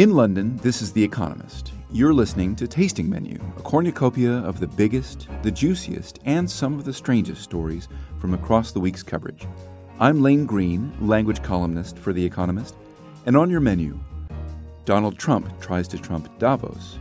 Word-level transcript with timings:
In 0.00 0.14
London, 0.14 0.56
this 0.62 0.80
is 0.80 0.92
The 0.92 1.04
Economist. 1.04 1.74
You're 1.92 2.14
listening 2.14 2.56
to 2.56 2.66
Tasting 2.66 3.10
Menu, 3.10 3.38
a 3.58 3.60
cornucopia 3.60 4.32
of 4.32 4.58
the 4.58 4.66
biggest, 4.66 5.28
the 5.42 5.50
juiciest, 5.50 6.20
and 6.24 6.50
some 6.50 6.78
of 6.78 6.86
the 6.86 6.92
strangest 6.94 7.42
stories 7.42 7.86
from 8.16 8.32
across 8.32 8.72
the 8.72 8.80
week's 8.80 9.02
coverage. 9.02 9.46
I'm 9.98 10.22
Lane 10.22 10.46
Greene, 10.46 10.90
language 11.02 11.42
columnist 11.42 11.98
for 11.98 12.14
The 12.14 12.24
Economist, 12.24 12.76
and 13.26 13.36
on 13.36 13.50
your 13.50 13.60
menu, 13.60 14.00
Donald 14.86 15.18
Trump 15.18 15.60
tries 15.60 15.86
to 15.88 15.98
trump 15.98 16.30
Davos, 16.38 16.98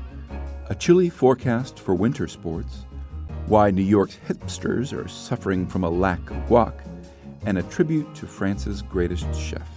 a 0.67 0.75
chilly 0.75 1.09
forecast 1.09 1.79
for 1.79 1.95
winter 1.95 2.27
sports, 2.27 2.85
why 3.45 3.71
New 3.71 3.81
York's 3.81 4.17
hipsters 4.27 4.91
are 4.91 5.07
suffering 5.07 5.65
from 5.65 5.85
a 5.85 5.89
lack 5.89 6.29
of 6.29 6.35
guac, 6.49 6.73
and 7.45 7.57
a 7.59 7.63
tribute 7.63 8.13
to 8.15 8.27
France's 8.27 8.81
greatest 8.81 9.33
chef. 9.33 9.69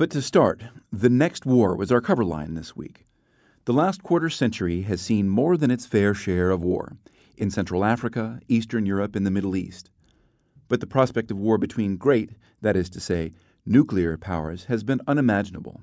But 0.00 0.08
to 0.12 0.22
start, 0.22 0.62
the 0.90 1.10
next 1.10 1.44
war 1.44 1.76
was 1.76 1.92
our 1.92 2.00
cover 2.00 2.24
line 2.24 2.54
this 2.54 2.74
week. 2.74 3.04
The 3.66 3.74
last 3.74 4.02
quarter 4.02 4.30
century 4.30 4.80
has 4.84 4.98
seen 5.02 5.28
more 5.28 5.58
than 5.58 5.70
its 5.70 5.84
fair 5.84 6.14
share 6.14 6.50
of 6.50 6.62
war 6.62 6.96
in 7.36 7.50
Central 7.50 7.84
Africa, 7.84 8.40
Eastern 8.48 8.86
Europe, 8.86 9.14
and 9.14 9.26
the 9.26 9.30
Middle 9.30 9.54
East. 9.54 9.90
But 10.68 10.80
the 10.80 10.86
prospect 10.86 11.30
of 11.30 11.36
war 11.36 11.58
between 11.58 11.98
great, 11.98 12.30
that 12.62 12.76
is 12.76 12.88
to 12.88 12.98
say, 12.98 13.32
nuclear 13.66 14.16
powers, 14.16 14.64
has 14.64 14.82
been 14.82 15.02
unimaginable. 15.06 15.82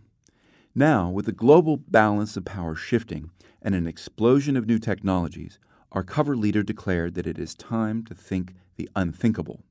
Now, 0.74 1.12
with 1.12 1.28
the 1.28 1.32
global 1.32 1.78
balance 1.78 2.36
of 2.36 2.44
power 2.44 2.74
shifting 2.74 3.30
and 3.62 3.76
an 3.76 3.86
explosion 3.86 4.58
of 4.58 4.66
new 4.66 4.80
technologies, 4.80 5.60
our 5.92 6.02
cover 6.02 6.36
leader 6.36 6.64
declared 6.64 7.14
that 7.14 7.28
it 7.28 7.38
is 7.38 7.54
time 7.54 8.04
to 8.06 8.16
think 8.16 8.56
the 8.78 8.90
unthinkable. 8.96 9.62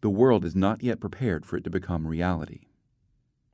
The 0.00 0.10
world 0.10 0.44
is 0.44 0.56
not 0.56 0.82
yet 0.82 0.98
prepared 0.98 1.46
for 1.46 1.56
it 1.56 1.62
to 1.62 1.70
become 1.70 2.08
reality. 2.08 2.62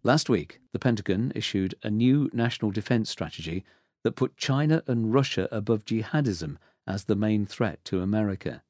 Last 0.05 0.29
week, 0.29 0.61
the 0.73 0.81
Pentagon 0.81 1.31
issued 1.35 1.77
a 1.85 1.91
new 1.91 2.29
national 2.33 2.73
defense 2.73 3.09
strategy 3.09 3.65
that 4.03 4.17
put 4.17 4.37
China 4.37 4.83
and 4.89 5.15
Russia 5.15 5.49
above 5.53 5.85
jihadism 5.85 6.57
as 6.89 7.05
the 7.05 7.15
main 7.15 7.47
threat 7.47 7.85
to 7.85 8.01
America. 8.01 8.63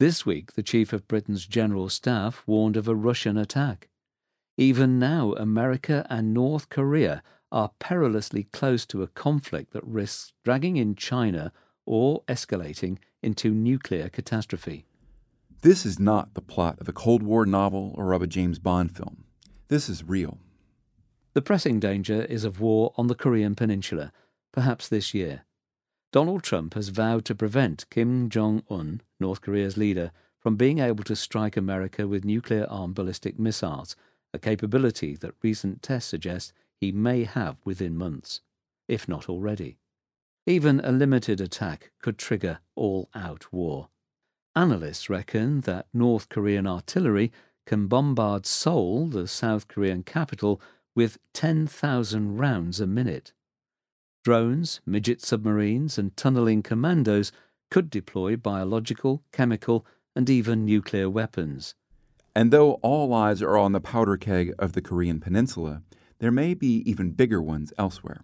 This 0.00 0.24
week, 0.24 0.54
the 0.54 0.62
chief 0.62 0.94
of 0.94 1.06
Britain's 1.06 1.46
general 1.46 1.90
staff 1.90 2.42
warned 2.46 2.78
of 2.78 2.88
a 2.88 2.94
Russian 2.94 3.36
attack. 3.36 3.88
Even 4.56 4.98
now, 4.98 5.34
America 5.34 6.06
and 6.08 6.32
North 6.32 6.70
Korea 6.70 7.22
are 7.52 7.72
perilously 7.78 8.44
close 8.44 8.86
to 8.86 9.02
a 9.02 9.08
conflict 9.08 9.74
that 9.74 9.84
risks 9.84 10.32
dragging 10.44 10.76
in 10.76 10.94
China 10.94 11.52
or 11.84 12.22
escalating 12.22 12.98
into 13.22 13.50
nuclear 13.52 14.08
catastrophe. 14.08 14.86
This 15.60 15.84
is 15.84 15.98
not 15.98 16.32
the 16.32 16.40
plot 16.40 16.80
of 16.80 16.88
a 16.88 16.92
Cold 16.92 17.22
War 17.22 17.44
novel 17.44 17.94
or 17.98 18.12
of 18.12 18.22
a 18.22 18.26
James 18.26 18.58
Bond 18.58 18.96
film. 18.96 19.24
This 19.68 19.90
is 19.90 20.02
real. 20.02 20.38
The 21.34 21.42
pressing 21.42 21.78
danger 21.78 22.22
is 22.22 22.44
of 22.44 22.58
war 22.58 22.94
on 22.96 23.08
the 23.08 23.14
Korean 23.14 23.54
Peninsula, 23.54 24.12
perhaps 24.50 24.88
this 24.88 25.12
year. 25.12 25.44
Donald 26.10 26.42
Trump 26.42 26.72
has 26.72 26.88
vowed 26.88 27.26
to 27.26 27.34
prevent 27.34 27.88
Kim 27.90 28.30
Jong 28.30 28.62
un, 28.70 29.02
North 29.20 29.42
Korea's 29.42 29.76
leader, 29.76 30.10
from 30.40 30.56
being 30.56 30.78
able 30.78 31.04
to 31.04 31.14
strike 31.14 31.54
America 31.54 32.08
with 32.08 32.24
nuclear 32.24 32.66
armed 32.70 32.94
ballistic 32.94 33.38
missiles, 33.38 33.94
a 34.32 34.38
capability 34.38 35.16
that 35.16 35.34
recent 35.42 35.82
tests 35.82 36.08
suggest 36.08 36.54
he 36.80 36.90
may 36.90 37.24
have 37.24 37.58
within 37.64 37.94
months, 37.94 38.40
if 38.88 39.06
not 39.06 39.28
already. 39.28 39.76
Even 40.46 40.80
a 40.80 40.92
limited 40.92 41.42
attack 41.42 41.90
could 42.00 42.16
trigger 42.16 42.60
all 42.74 43.10
out 43.14 43.52
war. 43.52 43.88
Analysts 44.56 45.10
reckon 45.10 45.60
that 45.62 45.88
North 45.92 46.30
Korean 46.30 46.66
artillery 46.66 47.30
can 47.68 47.86
bombard 47.86 48.46
Seoul, 48.46 49.08
the 49.08 49.28
South 49.28 49.68
Korean 49.68 50.02
capital, 50.02 50.58
with 50.94 51.18
10,000 51.34 52.38
rounds 52.38 52.80
a 52.80 52.86
minute. 52.86 53.34
Drones, 54.24 54.80
midget 54.86 55.20
submarines, 55.20 55.98
and 55.98 56.16
tunneling 56.16 56.62
commandos 56.62 57.30
could 57.70 57.90
deploy 57.90 58.36
biological, 58.36 59.22
chemical, 59.32 59.84
and 60.16 60.30
even 60.30 60.64
nuclear 60.64 61.10
weapons. 61.10 61.74
And 62.34 62.50
though 62.50 62.74
all 62.80 63.12
eyes 63.12 63.42
are 63.42 63.58
on 63.58 63.72
the 63.72 63.80
powder 63.80 64.16
keg 64.16 64.54
of 64.58 64.72
the 64.72 64.80
Korean 64.80 65.20
Peninsula, 65.20 65.82
there 66.20 66.32
may 66.32 66.54
be 66.54 66.82
even 66.90 67.10
bigger 67.10 67.42
ones 67.42 67.74
elsewhere. 67.76 68.22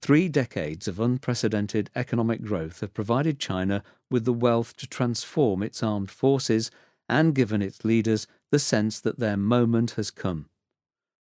Three 0.00 0.28
decades 0.28 0.86
of 0.86 1.00
unprecedented 1.00 1.90
economic 1.96 2.40
growth 2.40 2.78
have 2.82 2.94
provided 2.94 3.40
China 3.40 3.82
with 4.12 4.24
the 4.24 4.32
wealth 4.32 4.76
to 4.76 4.86
transform 4.86 5.64
its 5.64 5.82
armed 5.82 6.12
forces 6.12 6.70
and 7.08 7.34
given 7.34 7.62
its 7.62 7.84
leaders 7.84 8.28
the 8.50 8.58
sense 8.58 9.00
that 9.00 9.18
their 9.18 9.36
moment 9.36 9.92
has 9.92 10.10
come. 10.10 10.48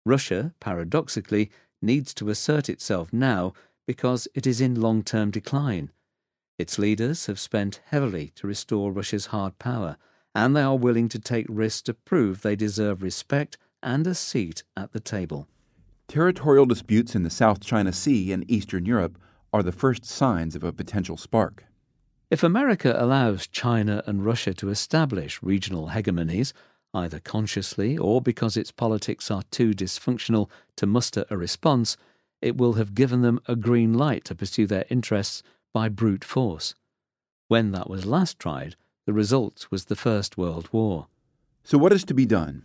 Russia, 0.04 0.54
paradoxically, 0.60 1.50
needs 1.80 2.14
to 2.14 2.30
assert 2.30 2.68
itself 2.68 3.12
now 3.12 3.52
because 3.86 4.28
it 4.34 4.46
is 4.46 4.60
in 4.60 4.80
long 4.80 5.02
term 5.02 5.30
decline. 5.30 5.90
Its 6.58 6.78
leaders 6.78 7.26
have 7.26 7.40
spent 7.40 7.80
heavily 7.86 8.32
to 8.36 8.46
restore 8.46 8.92
Russia's 8.92 9.26
hard 9.26 9.58
power, 9.58 9.96
and 10.34 10.54
they 10.54 10.62
are 10.62 10.76
willing 10.76 11.08
to 11.08 11.18
take 11.18 11.46
risks 11.48 11.82
to 11.82 11.94
prove 11.94 12.42
they 12.42 12.56
deserve 12.56 13.02
respect 13.02 13.58
and 13.82 14.06
a 14.06 14.14
seat 14.14 14.62
at 14.76 14.92
the 14.92 15.00
table. 15.00 15.48
Territorial 16.08 16.66
disputes 16.66 17.14
in 17.14 17.22
the 17.22 17.30
South 17.30 17.60
China 17.60 17.92
Sea 17.92 18.32
and 18.32 18.48
Eastern 18.50 18.86
Europe 18.86 19.18
are 19.52 19.62
the 19.62 19.72
first 19.72 20.04
signs 20.04 20.54
of 20.54 20.62
a 20.62 20.72
potential 20.72 21.16
spark. 21.16 21.64
If 22.30 22.42
America 22.42 22.94
allows 22.96 23.46
China 23.46 24.02
and 24.06 24.24
Russia 24.24 24.54
to 24.54 24.70
establish 24.70 25.42
regional 25.42 25.88
hegemonies, 25.88 26.52
either 26.94 27.20
consciously 27.20 27.96
or 27.96 28.20
because 28.20 28.56
its 28.56 28.70
politics 28.70 29.30
are 29.30 29.42
too 29.50 29.72
dysfunctional 29.72 30.48
to 30.76 30.86
muster 30.86 31.24
a 31.30 31.36
response, 31.36 31.96
it 32.40 32.56
will 32.56 32.74
have 32.74 32.94
given 32.94 33.22
them 33.22 33.40
a 33.46 33.56
green 33.56 33.94
light 33.94 34.24
to 34.24 34.34
pursue 34.34 34.66
their 34.66 34.84
interests 34.90 35.42
by 35.72 35.88
brute 35.88 36.24
force. 36.24 36.74
When 37.48 37.72
that 37.72 37.88
was 37.88 38.06
last 38.06 38.38
tried, 38.38 38.76
the 39.06 39.12
result 39.12 39.66
was 39.70 39.86
the 39.86 39.96
First 39.96 40.36
World 40.36 40.68
War. 40.72 41.06
So, 41.64 41.78
what 41.78 41.92
is 41.92 42.04
to 42.04 42.14
be 42.14 42.26
done? 42.26 42.64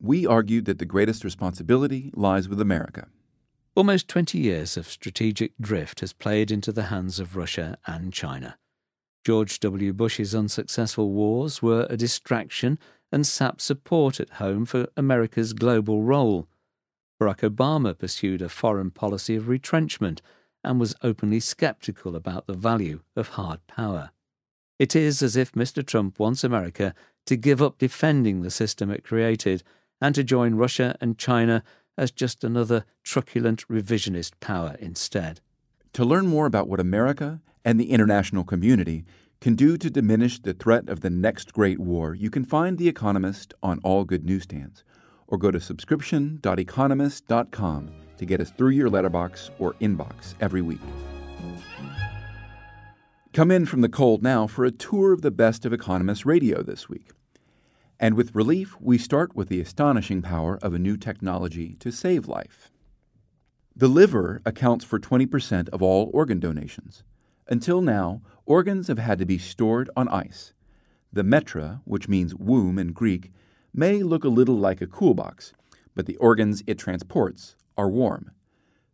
We 0.00 0.26
argued 0.26 0.64
that 0.66 0.78
the 0.78 0.84
greatest 0.84 1.24
responsibility 1.24 2.10
lies 2.14 2.48
with 2.48 2.60
America. 2.60 3.08
Almost 3.74 4.08
20 4.08 4.38
years 4.38 4.76
of 4.76 4.88
strategic 4.88 5.52
drift 5.60 6.00
has 6.00 6.12
played 6.12 6.50
into 6.50 6.72
the 6.72 6.84
hands 6.84 7.20
of 7.20 7.36
Russia 7.36 7.78
and 7.86 8.12
China. 8.12 8.56
George 9.24 9.60
W. 9.60 9.92
Bush's 9.92 10.34
unsuccessful 10.34 11.10
wars 11.10 11.62
were 11.62 11.86
a 11.90 11.96
distraction 11.96 12.78
and 13.10 13.26
sap 13.26 13.60
support 13.60 14.20
at 14.20 14.30
home 14.30 14.64
for 14.64 14.88
America's 14.96 15.52
global 15.52 16.02
role. 16.02 16.46
Barack 17.20 17.40
Obama 17.40 17.98
pursued 17.98 18.42
a 18.42 18.48
foreign 18.48 18.90
policy 18.90 19.34
of 19.36 19.48
retrenchment 19.48 20.22
and 20.62 20.78
was 20.78 20.94
openly 21.02 21.40
skeptical 21.40 22.14
about 22.14 22.46
the 22.46 22.54
value 22.54 23.00
of 23.16 23.30
hard 23.30 23.66
power. 23.66 24.10
It 24.78 24.94
is 24.94 25.22
as 25.22 25.36
if 25.36 25.52
Mr. 25.52 25.84
Trump 25.84 26.18
wants 26.18 26.44
America 26.44 26.94
to 27.26 27.36
give 27.36 27.60
up 27.60 27.78
defending 27.78 28.42
the 28.42 28.50
system 28.50 28.90
it 28.90 29.04
created 29.04 29.62
and 30.00 30.14
to 30.14 30.22
join 30.22 30.54
Russia 30.54 30.96
and 31.00 31.18
China 31.18 31.64
as 31.96 32.10
just 32.10 32.44
another 32.44 32.84
truculent 33.02 33.66
revisionist 33.68 34.32
power 34.40 34.76
instead. 34.78 35.40
To 35.94 36.04
learn 36.04 36.26
more 36.28 36.46
about 36.46 36.68
what 36.68 36.78
America 36.78 37.40
and 37.64 37.80
the 37.80 37.90
international 37.90 38.44
community 38.44 39.04
can 39.40 39.54
do 39.54 39.76
to 39.76 39.88
diminish 39.88 40.40
the 40.40 40.52
threat 40.52 40.88
of 40.88 41.00
the 41.00 41.10
next 41.10 41.52
great 41.52 41.78
war, 41.78 42.12
you 42.14 42.30
can 42.30 42.44
find 42.44 42.76
The 42.76 42.88
Economist 42.88 43.54
on 43.62 43.78
all 43.84 44.04
good 44.04 44.24
newsstands 44.24 44.82
or 45.28 45.38
go 45.38 45.50
to 45.50 45.60
subscription.economist.com 45.60 47.90
to 48.16 48.26
get 48.26 48.40
us 48.40 48.50
through 48.50 48.70
your 48.70 48.90
letterbox 48.90 49.50
or 49.58 49.74
inbox 49.74 50.34
every 50.40 50.62
week. 50.62 50.80
Come 53.32 53.52
in 53.52 53.66
from 53.66 53.82
the 53.82 53.88
cold 53.88 54.22
now 54.22 54.48
for 54.48 54.64
a 54.64 54.72
tour 54.72 55.12
of 55.12 55.22
the 55.22 55.30
best 55.30 55.64
of 55.64 55.72
Economist 55.72 56.26
radio 56.26 56.62
this 56.62 56.88
week. 56.88 57.10
And 58.00 58.14
with 58.14 58.34
relief, 58.34 58.76
we 58.80 58.98
start 58.98 59.36
with 59.36 59.48
the 59.48 59.60
astonishing 59.60 60.22
power 60.22 60.58
of 60.62 60.74
a 60.74 60.78
new 60.78 60.96
technology 60.96 61.76
to 61.80 61.92
save 61.92 62.26
life. 62.26 62.70
The 63.76 63.88
liver 63.88 64.40
accounts 64.44 64.84
for 64.84 64.98
20% 64.98 65.68
of 65.68 65.82
all 65.82 66.10
organ 66.12 66.40
donations. 66.40 67.04
Until 67.46 67.80
now, 67.80 68.22
organs 68.48 68.88
have 68.88 68.98
had 68.98 69.18
to 69.18 69.26
be 69.26 69.38
stored 69.38 69.90
on 69.94 70.08
ice. 70.08 70.54
The 71.12 71.22
metra, 71.22 71.80
which 71.84 72.08
means 72.08 72.34
womb 72.34 72.78
in 72.78 72.92
Greek, 72.92 73.30
may 73.74 74.02
look 74.02 74.24
a 74.24 74.28
little 74.28 74.56
like 74.56 74.80
a 74.80 74.86
cool 74.86 75.14
box, 75.14 75.52
but 75.94 76.06
the 76.06 76.16
organs 76.16 76.62
it 76.66 76.78
transports 76.78 77.56
are 77.76 77.90
warm. 77.90 78.30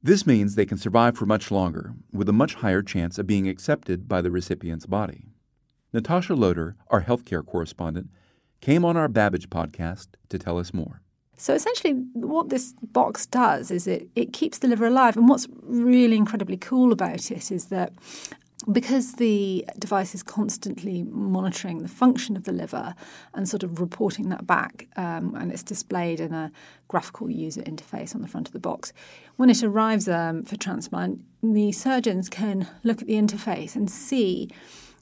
This 0.02 0.26
means 0.26 0.54
they 0.54 0.66
can 0.66 0.76
survive 0.76 1.16
for 1.16 1.24
much 1.24 1.50
longer, 1.50 1.94
with 2.12 2.28
a 2.28 2.32
much 2.32 2.54
higher 2.54 2.82
chance 2.82 3.16
of 3.16 3.26
being 3.26 3.48
accepted 3.48 4.06
by 4.06 4.20
the 4.20 4.30
recipient's 4.30 4.86
body. 4.86 5.28
Natasha 5.92 6.34
Loder, 6.34 6.76
our 6.88 7.04
healthcare 7.04 7.46
correspondent, 7.46 8.10
came 8.60 8.84
on 8.84 8.96
our 8.96 9.08
Babbage 9.08 9.48
podcast 9.48 10.08
to 10.28 10.38
tell 10.38 10.58
us 10.58 10.74
more. 10.74 11.00
So 11.36 11.54
essentially, 11.54 11.92
what 12.12 12.48
this 12.48 12.74
box 12.82 13.26
does 13.26 13.70
is 13.70 13.86
it, 13.86 14.08
it 14.14 14.32
keeps 14.32 14.58
the 14.58 14.68
liver 14.68 14.86
alive. 14.86 15.16
And 15.16 15.28
what's 15.28 15.48
really 15.62 16.16
incredibly 16.16 16.56
cool 16.56 16.92
about 16.92 17.30
it 17.30 17.50
is 17.50 17.66
that 17.66 17.92
because 18.70 19.14
the 19.14 19.64
device 19.78 20.14
is 20.14 20.22
constantly 20.22 21.02
monitoring 21.04 21.82
the 21.82 21.88
function 21.88 22.36
of 22.36 22.44
the 22.44 22.52
liver 22.52 22.94
and 23.34 23.48
sort 23.48 23.62
of 23.62 23.80
reporting 23.80 24.28
that 24.30 24.46
back, 24.46 24.88
um, 24.96 25.34
and 25.34 25.52
it's 25.52 25.62
displayed 25.62 26.20
in 26.20 26.32
a 26.32 26.50
graphical 26.88 27.30
user 27.30 27.62
interface 27.62 28.14
on 28.14 28.22
the 28.22 28.28
front 28.28 28.48
of 28.48 28.52
the 28.52 28.58
box, 28.58 28.92
when 29.36 29.50
it 29.50 29.62
arrives 29.62 30.08
um, 30.08 30.42
for 30.42 30.56
transplant, 30.56 31.20
the 31.42 31.72
surgeons 31.72 32.28
can 32.28 32.68
look 32.82 33.02
at 33.02 33.08
the 33.08 33.14
interface 33.14 33.74
and 33.74 33.90
see 33.90 34.48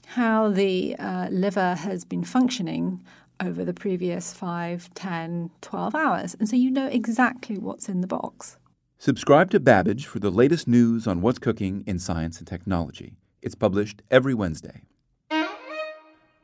how 0.07 0.49
the 0.49 0.95
uh, 0.97 1.29
liver 1.29 1.75
has 1.75 2.03
been 2.03 2.23
functioning 2.23 3.01
over 3.39 3.63
the 3.65 3.73
previous 3.73 4.33
5, 4.33 4.93
10, 4.93 5.51
12 5.61 5.95
hours. 5.95 6.35
And 6.39 6.47
so 6.47 6.55
you 6.55 6.69
know 6.69 6.87
exactly 6.87 7.57
what's 7.57 7.89
in 7.89 8.01
the 8.01 8.07
box. 8.07 8.57
Subscribe 8.97 9.49
to 9.51 9.59
Babbage 9.59 10.05
for 10.05 10.19
the 10.19 10.31
latest 10.31 10.67
news 10.67 11.07
on 11.07 11.21
what's 11.21 11.39
cooking 11.39 11.83
in 11.85 11.99
science 11.99 12.39
and 12.39 12.47
technology. 12.47 13.17
It's 13.43 13.55
published 13.55 14.01
every 14.09 14.33
Wednesday. 14.33 14.83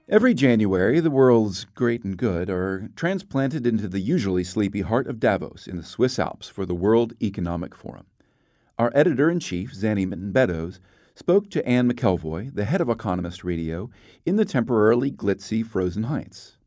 Every 0.09 0.33
January, 0.33 0.99
the 0.99 1.09
world's 1.09 1.63
great 1.63 2.03
and 2.03 2.17
good 2.17 2.49
are 2.49 2.89
transplanted 2.97 3.65
into 3.65 3.87
the 3.87 4.01
usually 4.01 4.43
sleepy 4.43 4.81
heart 4.81 5.07
of 5.07 5.17
Davos 5.17 5.65
in 5.65 5.77
the 5.77 5.83
Swiss 5.83 6.19
Alps 6.19 6.49
for 6.49 6.65
the 6.65 6.75
World 6.75 7.13
Economic 7.21 7.73
Forum. 7.73 8.05
Our 8.77 8.91
editor 8.93 9.29
in 9.29 9.39
chief, 9.39 9.73
Zanny 9.73 10.05
Minton 10.05 10.33
Beddoes, 10.33 10.81
spoke 11.15 11.49
to 11.51 11.65
Anne 11.65 11.89
McElvoy, 11.89 12.53
the 12.53 12.65
head 12.65 12.81
of 12.81 12.89
Economist 12.89 13.45
Radio, 13.45 13.89
in 14.25 14.35
the 14.35 14.43
temporarily 14.43 15.09
glitzy 15.09 15.65
Frozen 15.65 16.03
Heights. 16.03 16.57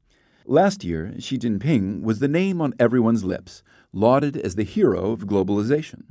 Last 0.47 0.83
year, 0.83 1.15
Xi 1.19 1.37
Jinping 1.37 2.01
was 2.01 2.21
the 2.21 2.29
name 2.29 2.63
on 2.63 2.73
everyone's 2.81 3.23
lips, 3.23 3.63
lauded 3.93 4.39
as 4.39 4.55
the 4.55 4.65
hero 4.65 5.11
of 5.11 5.27
globalization. 5.27 6.05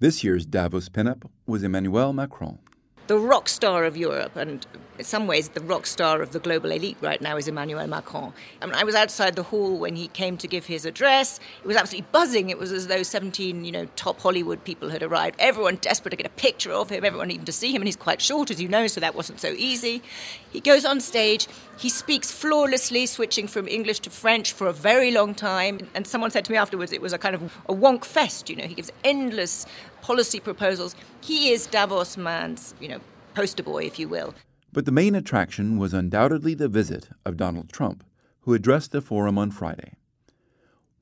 This 0.00 0.24
year's 0.24 0.46
Davos 0.46 0.88
pinup 0.88 1.30
was 1.46 1.62
Emmanuel 1.62 2.12
Macron 2.12 2.58
the 3.06 3.18
rock 3.18 3.48
star 3.48 3.84
of 3.84 3.96
Europe, 3.96 4.36
and 4.36 4.66
in 4.98 5.04
some 5.04 5.26
ways 5.26 5.50
the 5.50 5.60
rock 5.60 5.86
star 5.86 6.22
of 6.22 6.32
the 6.32 6.38
global 6.38 6.72
elite 6.72 6.96
right 7.00 7.20
now 7.20 7.36
is 7.36 7.46
Emmanuel 7.46 7.86
Macron. 7.86 8.32
I, 8.60 8.66
mean, 8.66 8.74
I 8.74 8.84
was 8.84 8.94
outside 8.94 9.36
the 9.36 9.42
hall 9.42 9.78
when 9.78 9.96
he 9.96 10.08
came 10.08 10.36
to 10.38 10.48
give 10.48 10.66
his 10.66 10.84
address. 10.84 11.38
It 11.62 11.66
was 11.66 11.76
absolutely 11.76 12.08
buzzing. 12.12 12.50
It 12.50 12.58
was 12.58 12.72
as 12.72 12.86
though 12.86 13.02
17, 13.02 13.64
you 13.64 13.72
know, 13.72 13.86
top 13.96 14.20
Hollywood 14.20 14.64
people 14.64 14.88
had 14.88 15.02
arrived. 15.02 15.36
Everyone 15.38 15.76
desperate 15.76 16.10
to 16.10 16.16
get 16.16 16.26
a 16.26 16.30
picture 16.30 16.72
of 16.72 16.90
him, 16.90 17.04
everyone 17.04 17.30
even 17.30 17.44
to 17.46 17.52
see 17.52 17.70
him, 17.70 17.82
and 17.82 17.88
he's 17.88 17.96
quite 17.96 18.20
short, 18.20 18.50
as 18.50 18.60
you 18.60 18.68
know, 18.68 18.86
so 18.86 19.00
that 19.00 19.14
wasn't 19.14 19.40
so 19.40 19.48
easy. 19.48 20.02
He 20.50 20.60
goes 20.60 20.84
on 20.84 21.00
stage. 21.00 21.46
He 21.78 21.90
speaks 21.90 22.32
flawlessly, 22.32 23.06
switching 23.06 23.46
from 23.46 23.68
English 23.68 24.00
to 24.00 24.10
French 24.10 24.52
for 24.52 24.66
a 24.66 24.72
very 24.72 25.10
long 25.10 25.34
time. 25.34 25.80
And 25.94 26.06
someone 26.06 26.30
said 26.30 26.44
to 26.46 26.52
me 26.52 26.56
afterwards 26.56 26.92
it 26.92 27.02
was 27.02 27.12
a 27.12 27.18
kind 27.18 27.34
of 27.34 27.42
a 27.68 27.74
wonk 27.74 28.04
fest, 28.04 28.48
you 28.48 28.56
know. 28.56 28.64
He 28.64 28.74
gives 28.74 28.90
endless 29.04 29.66
policy 30.06 30.38
proposals. 30.38 30.94
He 31.20 31.50
is 31.50 31.66
Davos 31.66 32.16
man's, 32.16 32.76
you 32.80 32.86
know, 32.86 33.00
poster 33.34 33.64
boy, 33.64 33.82
if 33.86 33.98
you 33.98 34.08
will. 34.08 34.34
But 34.72 34.84
the 34.84 34.92
main 34.92 35.16
attraction 35.16 35.78
was 35.78 35.92
undoubtedly 35.92 36.54
the 36.54 36.68
visit 36.68 37.08
of 37.24 37.36
Donald 37.36 37.70
Trump, 37.70 38.04
who 38.42 38.54
addressed 38.54 38.92
the 38.92 39.00
forum 39.00 39.36
on 39.36 39.50
Friday. 39.50 39.94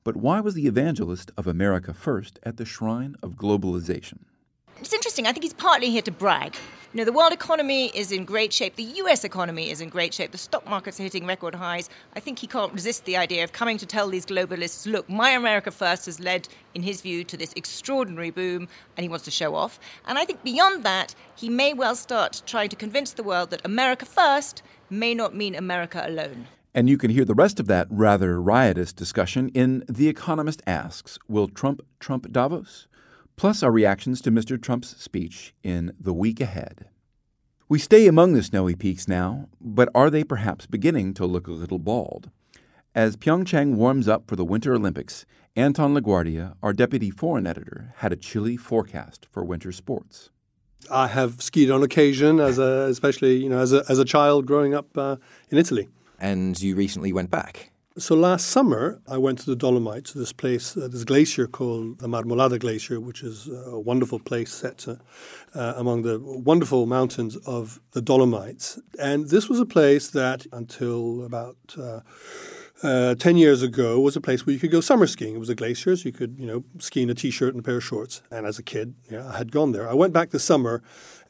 But 0.03 0.17
why 0.17 0.39
was 0.39 0.55
the 0.55 0.65
evangelist 0.65 1.29
of 1.37 1.45
America 1.45 1.93
First 1.93 2.39
at 2.41 2.57
the 2.57 2.65
shrine 2.65 3.15
of 3.21 3.35
globalization? 3.35 4.23
It's 4.79 4.93
interesting. 4.93 5.25
I 5.25 5.31
think 5.31 5.43
he's 5.43 5.53
partly 5.53 5.89
here 5.89 6.01
to 6.01 6.11
brag. 6.11 6.55
You 6.91 6.97
know, 6.97 7.05
the 7.05 7.13
world 7.13 7.31
economy 7.31 7.87
is 7.87 8.11
in 8.11 8.25
great 8.25 8.51
shape. 8.51 8.75
The 8.75 8.83
US 8.83 9.23
economy 9.23 9.69
is 9.69 9.79
in 9.79 9.87
great 9.87 10.13
shape. 10.13 10.31
The 10.31 10.37
stock 10.37 10.67
markets 10.67 10.99
are 10.99 11.03
hitting 11.03 11.25
record 11.25 11.55
highs. 11.55 11.89
I 12.13 12.19
think 12.19 12.39
he 12.39 12.47
can't 12.47 12.73
resist 12.73 13.05
the 13.05 13.15
idea 13.15 13.45
of 13.45 13.53
coming 13.53 13.77
to 13.77 13.85
tell 13.85 14.09
these 14.09 14.25
globalists 14.25 14.85
look, 14.85 15.09
my 15.09 15.29
America 15.29 15.71
First 15.71 16.05
has 16.07 16.19
led, 16.19 16.49
in 16.73 16.83
his 16.83 16.99
view, 17.01 17.23
to 17.23 17.37
this 17.37 17.53
extraordinary 17.55 18.31
boom, 18.31 18.67
and 18.97 19.03
he 19.03 19.09
wants 19.09 19.23
to 19.25 19.31
show 19.31 19.55
off. 19.55 19.79
And 20.05 20.17
I 20.17 20.25
think 20.25 20.43
beyond 20.43 20.83
that, 20.83 21.15
he 21.35 21.49
may 21.49 21.73
well 21.73 21.95
start 21.95 22.41
trying 22.45 22.69
to 22.69 22.75
convince 22.75 23.13
the 23.13 23.23
world 23.23 23.51
that 23.51 23.65
America 23.65 24.05
First 24.05 24.61
may 24.89 25.15
not 25.15 25.33
mean 25.33 25.55
America 25.55 26.03
alone. 26.05 26.47
And 26.73 26.89
you 26.89 26.97
can 26.97 27.11
hear 27.11 27.23
the 27.23 27.33
rest 27.33 27.61
of 27.61 27.67
that 27.67 27.87
rather 27.89 28.41
riotous 28.41 28.91
discussion 28.91 29.47
in 29.49 29.85
The 29.87 30.09
Economist 30.09 30.61
Asks 30.67 31.17
Will 31.29 31.47
Trump 31.47 31.81
trump 31.99 32.29
Davos? 32.33 32.87
Plus 33.35 33.61
our 33.61 33.71
reactions 33.71 34.21
to 34.21 34.31
Mr. 34.31 34.61
Trump's 34.61 34.95
speech 34.97 35.53
in 35.63 35.93
the 35.99 36.13
week 36.13 36.39
ahead. 36.39 36.87
We 37.67 37.79
stay 37.79 38.07
among 38.07 38.33
the 38.33 38.43
snowy 38.43 38.75
peaks 38.75 39.07
now, 39.07 39.49
but 39.59 39.89
are 39.93 40.09
they 40.09 40.23
perhaps 40.23 40.67
beginning 40.67 41.13
to 41.15 41.25
look 41.25 41.47
a 41.47 41.51
little 41.51 41.79
bald? 41.79 42.29
As 42.93 43.17
Pyeongchang 43.17 43.75
warms 43.75 44.07
up 44.07 44.27
for 44.27 44.37
the 44.37 44.45
Winter 44.45 44.73
Olympics, 44.73 45.25
Anton 45.55 45.93
La 45.93 45.99
Guardia, 45.99 46.55
our 46.63 46.71
deputy 46.71 47.09
foreign 47.09 47.45
editor, 47.45 47.93
had 47.97 48.13
a 48.13 48.15
chilly 48.15 48.55
forecast 48.55 49.27
for 49.31 49.43
winter 49.43 49.71
sports. 49.73 50.29
I 50.89 51.07
have 51.07 51.41
skied 51.41 51.71
on 51.71 51.83
occasion, 51.83 52.39
as 52.39 52.57
a, 52.57 52.87
especially 52.89 53.37
you 53.37 53.49
know 53.49 53.59
as 53.59 53.73
a, 53.73 53.83
as 53.89 53.99
a 53.99 54.05
child 54.05 54.45
growing 54.45 54.73
up 54.73 54.97
uh, 54.97 55.17
in 55.49 55.57
Italy. 55.57 55.89
And 56.19 56.61
you 56.61 56.75
recently 56.75 57.11
went 57.11 57.31
back. 57.31 57.71
So 57.97 58.13
last 58.13 58.47
summer, 58.47 58.99
I 59.07 59.17
went 59.17 59.39
to 59.39 59.45
the 59.45 59.55
Dolomites, 59.55 60.11
this 60.11 60.33
place, 60.33 60.75
uh, 60.75 60.89
this 60.89 61.05
glacier 61.05 61.47
called 61.47 61.99
the 61.99 62.07
Marmolada 62.07 62.59
Glacier, 62.59 62.99
which 62.99 63.23
is 63.23 63.47
a 63.47 63.79
wonderful 63.79 64.19
place 64.19 64.51
set 64.51 64.85
uh, 64.89 65.73
among 65.77 66.01
the 66.01 66.19
wonderful 66.19 66.87
mountains 66.87 67.37
of 67.45 67.79
the 67.91 68.01
Dolomites. 68.01 68.77
And 68.99 69.29
this 69.29 69.47
was 69.47 69.61
a 69.61 69.65
place 69.65 70.09
that, 70.09 70.45
until 70.51 71.23
about 71.23 71.55
uh, 72.83 73.05
uh, 73.05 73.15
10 73.15 73.37
years 73.37 73.61
ago, 73.61 73.99
was 73.99 74.15
a 74.15 74.21
place 74.21 74.45
where 74.45 74.53
you 74.53 74.59
could 74.59 74.71
go 74.71 74.81
summer 74.81 75.07
skiing. 75.07 75.35
It 75.35 75.39
was 75.39 75.49
a 75.49 75.55
glacier, 75.55 75.95
so 75.95 76.05
you 76.05 76.11
could, 76.11 76.35
you 76.39 76.45
know, 76.45 76.63
ski 76.79 77.03
in 77.03 77.09
a 77.09 77.13
t-shirt 77.13 77.53
and 77.53 77.59
a 77.59 77.63
pair 77.63 77.77
of 77.77 77.83
shorts. 77.83 78.21
And 78.31 78.45
as 78.45 78.59
a 78.59 78.63
kid, 78.63 78.95
yeah, 79.09 79.27
I 79.27 79.37
had 79.37 79.51
gone 79.51 79.71
there. 79.71 79.89
I 79.89 79.93
went 79.93 80.13
back 80.13 80.31
this 80.31 80.43
summer, 80.43 80.81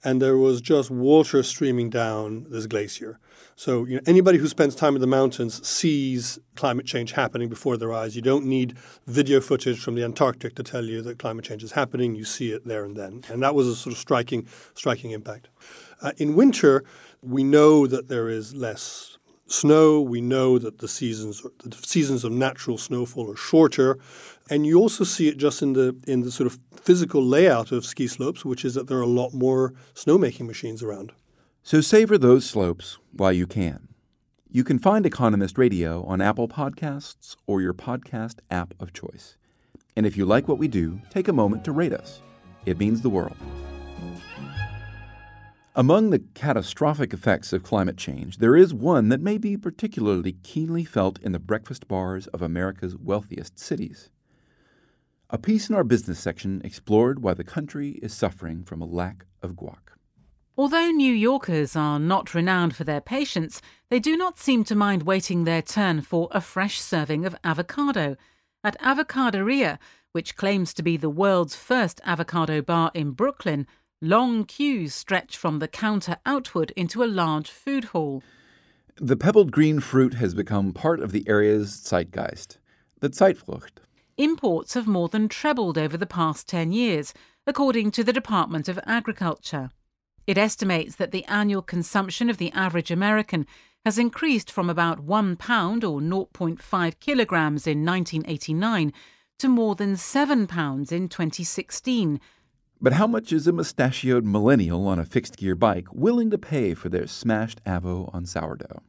and 0.04 0.22
there 0.22 0.38
was 0.38 0.62
just 0.62 0.90
water 0.90 1.44
streaming 1.44 1.90
down 1.90 2.46
this 2.50 2.66
glacier. 2.68 3.20
So 3.56 3.86
you 3.86 3.96
know, 3.96 4.02
anybody 4.06 4.38
who 4.38 4.48
spends 4.48 4.76
time 4.76 4.96
in 4.96 5.02
the 5.02 5.08
mountains 5.08 5.66
sees 5.68 6.40
climate 6.56 6.86
change 6.86 7.12
happening 7.12 7.50
before 7.50 7.78
their 7.78 7.94
eyes. 7.94 8.16
You 8.16 8.22
don't 8.22 8.46
need 8.46 8.78
video 9.08 9.40
footage 9.42 9.80
from 9.80 9.96
the 9.96 10.04
Antarctic 10.04 10.56
to 10.56 10.64
tell 10.64 10.86
you 10.86 11.02
that 11.04 11.20
climate 11.20 11.46
change 11.46 11.64
is 11.64 11.72
happening. 11.72 12.16
You 12.16 12.26
see 12.26 12.52
it 12.52 12.66
there 12.66 12.86
and 12.86 12.96
then, 12.96 13.24
and 13.30 13.42
that 13.44 13.56
was 13.56 13.68
a 13.68 13.76
sort 13.76 13.94
of 13.94 14.00
striking, 14.00 14.48
striking 14.74 15.12
impact. 15.12 15.50
Uh, 16.02 16.12
in 16.18 16.36
winter, 16.36 16.84
we 17.22 17.44
know 17.44 17.88
that 17.88 18.08
there 18.08 18.30
is 18.30 18.54
less 18.54 19.18
snow. 19.48 20.02
We 20.02 20.22
know 20.22 20.58
that 20.60 20.80
the 20.80 20.88
seasons, 20.88 21.44
the 21.64 21.76
seasons 21.76 22.24
of 22.24 22.32
natural 22.32 22.78
snowfall 22.78 23.32
are 23.32 23.38
shorter, 23.38 23.98
and 24.50 24.66
you 24.66 24.80
also 24.80 25.04
see 25.04 25.28
it 25.28 25.38
just 25.38 25.62
in 25.62 25.74
the 25.74 25.96
in 26.08 26.22
the 26.22 26.32
sort 26.32 26.48
of 26.48 26.60
physical 26.76 27.24
layout 27.24 27.72
of 27.72 27.86
ski 27.86 28.08
slopes, 28.08 28.46
which 28.46 28.66
is 28.66 28.74
that 28.76 28.88
there 28.88 28.98
are 28.98 29.02
a 29.02 29.08
lot 29.08 29.34
more 29.34 29.74
snowmaking 29.94 30.48
machines 30.48 30.84
around. 30.84 31.12
So 31.64 31.82
savor 31.82 32.18
those 32.18 32.46
slopes 32.46 33.00
while 33.12 33.34
you 33.34 33.48
can. 33.48 33.88
You 34.52 34.64
can 34.64 34.80
find 34.80 35.06
Economist 35.06 35.58
Radio 35.58 36.04
on 36.04 36.22
Apple 36.22 36.48
Podcasts 36.48 37.36
or 37.48 37.62
your 37.62 37.74
podcast 37.74 38.36
app 38.50 38.74
of 38.80 38.94
choice. 38.94 39.36
And 39.96 40.06
if 40.06 40.16
you 40.16 40.26
like 40.26 40.48
what 40.48 40.60
we 40.60 40.68
do, 40.68 41.02
take 41.10 41.28
a 41.28 41.34
moment 41.34 41.66
to 41.66 41.72
rate 41.72 41.92
us. 41.92 42.22
It 42.66 42.78
means 42.78 43.02
the 43.02 43.10
world. 43.10 43.36
Among 45.78 46.10
the 46.10 46.20
catastrophic 46.20 47.14
effects 47.14 47.52
of 47.52 47.62
climate 47.62 47.98
change, 47.98 48.38
there 48.38 48.56
is 48.56 48.74
one 48.74 49.10
that 49.10 49.20
may 49.20 49.38
be 49.38 49.58
particularly 49.58 50.38
keenly 50.42 50.86
felt 50.86 51.20
in 51.22 51.34
the 51.34 51.40
breakfast 51.40 51.90
bars 51.90 52.28
of 52.28 52.42
America's 52.42 52.96
wealthiest 52.96 53.60
cities. 53.60 54.10
A 55.30 55.38
piece 55.38 55.70
in 55.70 55.76
our 55.76 55.84
business 55.84 56.18
section 56.18 56.62
explored 56.64 57.22
why 57.22 57.34
the 57.34 57.44
country 57.44 58.00
is 58.02 58.14
suffering 58.14 58.64
from 58.64 58.82
a 58.82 58.86
lack 58.86 59.26
of 59.42 59.58
guac. 59.58 59.92
Although 60.58 60.92
New 60.92 61.12
Yorkers 61.12 61.76
are 61.76 62.00
not 62.00 62.34
renowned 62.34 62.74
for 62.74 62.86
their 62.86 63.02
patience, 63.02 63.62
they 63.90 64.00
do 64.00 64.16
not 64.16 64.40
seem 64.40 64.64
to 64.64 64.76
mind 64.76 65.04
waiting 65.04 65.44
their 65.44 65.62
turn 65.62 66.00
for 66.00 66.30
a 66.32 66.40
fresh 66.40 66.80
serving 66.80 67.26
of 67.26 67.36
avocado. 67.44 68.16
At 68.64 68.80
Avocaderia, 68.80 69.78
which 70.14 70.38
claims 70.38 70.74
to 70.76 70.84
be 70.84 70.96
the 70.96 71.10
world's 71.10 71.58
first 71.58 72.00
avocado 72.06 72.62
bar 72.62 72.92
in 72.94 73.12
Brooklyn, 73.12 73.68
long 74.02 74.46
queues 74.46 74.94
stretch 74.94 75.38
from 75.38 75.60
the 75.60 75.68
counter 75.68 76.18
outward 76.26 76.72
into 76.76 77.04
a 77.04 77.06
large 77.06 77.50
food 77.50 77.86
hall. 77.86 78.22
The 78.98 79.18
pebbled 79.18 79.52
green 79.52 79.80
fruit 79.80 80.14
has 80.16 80.34
become 80.34 80.74
part 80.74 81.00
of 81.02 81.12
the 81.12 81.28
area's 81.28 81.72
zeitgeist, 81.72 82.58
the 83.00 83.10
Zeitfrucht. 83.10 83.80
Imports 84.18 84.76
have 84.76 84.88
more 84.88 85.10
than 85.10 85.28
trebled 85.28 85.78
over 85.78 85.98
the 85.98 86.06
past 86.06 86.48
10 86.48 86.72
years, 86.72 87.14
according 87.46 87.92
to 87.92 88.04
the 88.04 88.14
Department 88.14 88.70
of 88.70 88.80
Agriculture. 88.86 89.70
It 90.26 90.38
estimates 90.38 90.96
that 90.96 91.12
the 91.12 91.26
annual 91.26 91.62
consumption 91.62 92.30
of 92.30 92.38
the 92.38 92.52
average 92.54 92.90
American 92.90 93.46
has 93.86 94.00
increased 94.00 94.50
from 94.50 94.70
about 94.70 95.02
one 95.02 95.36
pound 95.36 95.84
or 95.84 96.00
0.5 96.00 97.00
kilograms 97.00 97.68
in 97.68 97.86
1989 97.86 98.94
to 99.38 99.48
more 99.50 99.76
than 99.76 99.98
seven 99.98 100.48
pounds 100.48 100.92
in 100.92 101.10
2016. 101.10 102.20
But 102.82 102.94
how 102.94 103.06
much 103.08 103.32
is 103.32 103.48
a 103.48 103.54
mustachioed 103.54 104.26
millennial 104.26 104.88
on 104.88 105.00
a 105.00 105.06
fixed 105.06 105.38
gear 105.38 105.56
bike 105.56 105.88
willing 105.94 106.30
to 106.32 106.38
pay 106.38 106.74
for 106.74 106.90
their 106.90 107.08
smashed 107.08 107.64
avo 107.64 108.14
on 108.14 108.26
sourdough? 108.26 108.84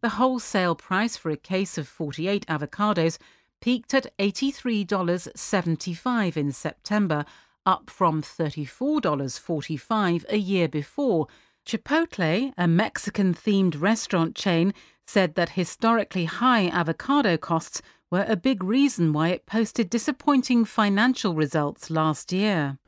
The 0.00 0.08
wholesale 0.10 0.74
price 0.74 1.16
for 1.16 1.30
a 1.30 1.36
case 1.36 1.76
of 1.76 1.88
48 1.88 2.46
avocados 2.46 3.18
peaked 3.60 3.92
at 3.94 4.16
$83.75 4.18 6.36
in 6.36 6.52
September, 6.52 7.24
up 7.66 7.90
from 7.90 8.22
$34.45 8.22 10.24
a 10.28 10.38
year 10.38 10.68
before. 10.68 11.26
Chipotle, 11.66 12.52
a 12.56 12.68
Mexican 12.68 13.34
themed 13.34 13.80
restaurant 13.80 14.34
chain, 14.34 14.72
said 15.06 15.34
that 15.34 15.50
historically 15.50 16.24
high 16.26 16.68
avocado 16.68 17.36
costs 17.36 17.82
were 18.10 18.24
a 18.28 18.36
big 18.36 18.64
reason 18.64 19.12
why 19.12 19.28
it 19.28 19.44
posted 19.44 19.90
disappointing 19.90 20.64
financial 20.64 21.34
results 21.34 21.90
last 21.90 22.32
year. 22.32 22.78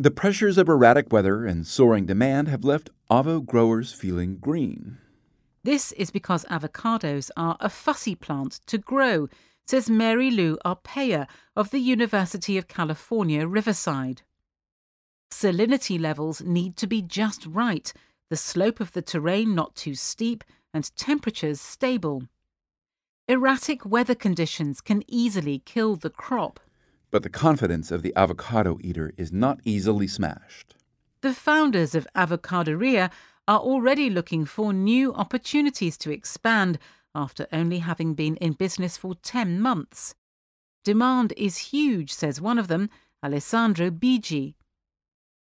The 0.00 0.12
pressures 0.12 0.58
of 0.58 0.68
erratic 0.68 1.12
weather 1.12 1.44
and 1.44 1.66
soaring 1.66 2.06
demand 2.06 2.46
have 2.46 2.62
left 2.62 2.88
avo 3.10 3.44
growers 3.44 3.92
feeling 3.92 4.36
green. 4.36 4.98
This 5.64 5.90
is 5.90 6.12
because 6.12 6.44
avocados 6.44 7.32
are 7.36 7.56
a 7.58 7.68
fussy 7.68 8.14
plant 8.14 8.60
to 8.68 8.78
grow, 8.78 9.26
says 9.66 9.90
Mary 9.90 10.30
Lou 10.30 10.56
Arpaia 10.64 11.26
of 11.56 11.72
the 11.72 11.80
University 11.80 12.56
of 12.56 12.68
California, 12.68 13.44
Riverside. 13.44 14.22
Salinity 15.32 15.98
levels 16.00 16.42
need 16.42 16.76
to 16.76 16.86
be 16.86 17.02
just 17.02 17.44
right, 17.46 17.92
the 18.30 18.36
slope 18.36 18.78
of 18.78 18.92
the 18.92 19.02
terrain 19.02 19.52
not 19.52 19.74
too 19.74 19.96
steep, 19.96 20.44
and 20.72 20.94
temperatures 20.94 21.60
stable. 21.60 22.22
Erratic 23.26 23.84
weather 23.84 24.14
conditions 24.14 24.80
can 24.80 25.02
easily 25.08 25.58
kill 25.58 25.96
the 25.96 26.08
crop. 26.08 26.60
But 27.10 27.22
the 27.22 27.30
confidence 27.30 27.90
of 27.90 28.02
the 28.02 28.12
avocado 28.14 28.78
eater 28.82 29.12
is 29.16 29.32
not 29.32 29.60
easily 29.64 30.06
smashed. 30.06 30.74
The 31.20 31.32
founders 31.32 31.94
of 31.94 32.06
Avocaderia 32.14 33.10
are 33.48 33.58
already 33.58 34.10
looking 34.10 34.44
for 34.44 34.72
new 34.72 35.14
opportunities 35.14 35.96
to 35.98 36.10
expand 36.10 36.78
after 37.14 37.46
only 37.52 37.78
having 37.78 38.14
been 38.14 38.36
in 38.36 38.52
business 38.52 38.96
for 38.96 39.14
10 39.14 39.60
months. 39.60 40.14
Demand 40.84 41.32
is 41.36 41.56
huge, 41.58 42.12
says 42.12 42.40
one 42.40 42.58
of 42.58 42.68
them, 42.68 42.90
Alessandro 43.24 43.90
Biggi. 43.90 44.54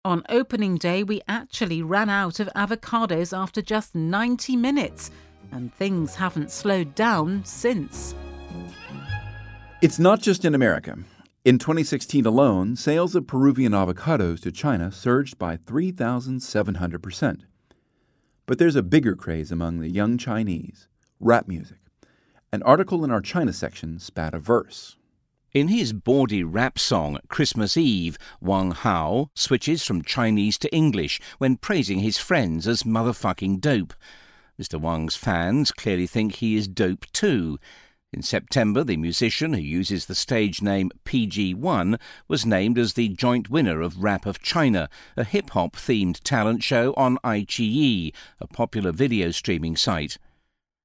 On 0.04 0.22
opening 0.28 0.76
day, 0.76 1.02
we 1.02 1.20
actually 1.26 1.82
ran 1.82 2.08
out 2.08 2.38
of 2.38 2.48
avocados 2.54 3.36
after 3.36 3.60
just 3.60 3.94
90 3.94 4.56
minutes, 4.56 5.10
and 5.50 5.74
things 5.74 6.14
haven't 6.14 6.50
slowed 6.52 6.94
down 6.94 7.44
since. 7.44 8.14
It's 9.82 9.98
not 9.98 10.20
just 10.20 10.44
in 10.44 10.54
America. 10.54 10.96
In 11.46 11.60
2016 11.60 12.26
alone, 12.26 12.74
sales 12.74 13.14
of 13.14 13.28
Peruvian 13.28 13.70
avocados 13.70 14.40
to 14.40 14.50
China 14.50 14.90
surged 14.90 15.38
by 15.38 15.56
3,700%. 15.56 17.42
But 18.46 18.58
there's 18.58 18.74
a 18.74 18.82
bigger 18.82 19.14
craze 19.14 19.52
among 19.52 19.78
the 19.78 19.88
young 19.88 20.18
Chinese 20.18 20.88
rap 21.20 21.46
music. 21.46 21.78
An 22.50 22.64
article 22.64 23.04
in 23.04 23.12
our 23.12 23.20
China 23.20 23.52
section 23.52 24.00
spat 24.00 24.34
a 24.34 24.40
verse. 24.40 24.96
In 25.52 25.68
his 25.68 25.92
bawdy 25.92 26.42
rap 26.42 26.80
song 26.80 27.16
Christmas 27.28 27.76
Eve, 27.76 28.18
Wang 28.40 28.72
Hao 28.72 29.30
switches 29.36 29.84
from 29.84 30.02
Chinese 30.02 30.58
to 30.58 30.74
English 30.74 31.20
when 31.38 31.58
praising 31.58 32.00
his 32.00 32.18
friends 32.18 32.66
as 32.66 32.82
motherfucking 32.82 33.60
dope. 33.60 33.94
Mr. 34.60 34.80
Wang's 34.80 35.14
fans 35.14 35.70
clearly 35.70 36.08
think 36.08 36.34
he 36.34 36.56
is 36.56 36.66
dope 36.66 37.06
too. 37.12 37.60
In 38.12 38.22
September, 38.22 38.84
the 38.84 38.96
musician 38.96 39.52
who 39.52 39.60
uses 39.60 40.06
the 40.06 40.14
stage 40.14 40.62
name 40.62 40.90
PG1 41.04 42.00
was 42.28 42.46
named 42.46 42.78
as 42.78 42.92
the 42.92 43.08
joint 43.08 43.50
winner 43.50 43.80
of 43.80 44.02
Rap 44.02 44.26
of 44.26 44.40
China, 44.40 44.88
a 45.16 45.24
hip 45.24 45.50
hop 45.50 45.74
themed 45.74 46.20
talent 46.22 46.62
show 46.62 46.94
on 46.96 47.18
iQIYI, 47.24 48.14
a 48.40 48.46
popular 48.46 48.92
video 48.92 49.32
streaming 49.32 49.76
site. 49.76 50.18